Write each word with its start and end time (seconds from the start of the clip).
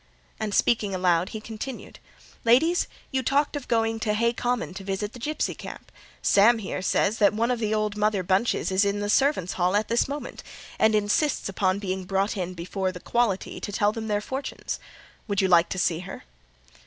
And 0.39 0.51
speaking 0.55 0.95
aloud, 0.95 1.29
he 1.29 1.39
continued—"Ladies, 1.39 2.87
you 3.11 3.21
talked 3.21 3.55
of 3.55 3.67
going 3.67 3.99
to 3.99 4.15
Hay 4.15 4.33
Common 4.33 4.73
to 4.73 4.83
visit 4.83 5.13
the 5.13 5.19
gipsy 5.19 5.53
camp; 5.53 5.91
Sam 6.23 6.57
here 6.57 6.81
says 6.81 7.19
that 7.19 7.35
one 7.35 7.51
of 7.51 7.59
the 7.59 7.71
old 7.75 7.95
Mother 7.95 8.23
Bunches 8.23 8.71
is 8.71 8.83
in 8.83 8.99
the 8.99 9.11
servants' 9.11 9.53
hall 9.53 9.75
at 9.75 9.89
this 9.89 10.07
moment, 10.07 10.41
and 10.79 10.95
insists 10.95 11.49
upon 11.49 11.77
being 11.77 12.05
brought 12.05 12.35
in 12.35 12.55
before 12.55 12.91
'the 12.91 13.01
quality,' 13.01 13.59
to 13.59 13.71
tell 13.71 13.91
them 13.91 14.07
their 14.07 14.21
fortunes. 14.21 14.79
Would 15.27 15.39
you 15.39 15.47
like 15.47 15.69
to 15.69 15.77
see 15.77 15.99
her?" 15.99 16.23